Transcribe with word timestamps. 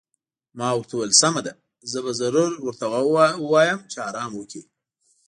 ما 0.57 0.69
ورته 0.75 0.93
وویل: 0.95 1.13
سمه 1.21 1.41
ده، 1.45 1.53
زه 1.91 1.99
به 2.05 2.11
ضرور 2.21 2.51
ورته 2.65 2.85
ووایم 2.93 3.79
چې 3.91 3.97
ارام 4.09 4.31
وکړي. 4.35 4.61